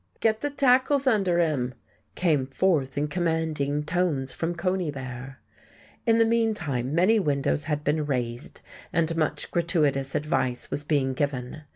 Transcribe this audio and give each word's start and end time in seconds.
"Get 0.19 0.41
the 0.41 0.49
tackles 0.49 1.05
under 1.05 1.37
him!" 1.37 1.75
came 2.15 2.47
forth 2.47 2.97
in 2.97 3.07
commanding 3.07 3.83
tones 3.83 4.33
from 4.33 4.55
Conybear. 4.55 5.35
In 6.07 6.17
the 6.17 6.25
meantime 6.25 6.95
many 6.95 7.19
windows 7.19 7.65
had 7.65 7.83
been 7.83 8.07
raised 8.07 8.61
and 8.91 9.15
much 9.15 9.51
gratuitous 9.51 10.15
advice 10.15 10.71
was 10.71 10.83
being 10.83 11.13
given. 11.13 11.65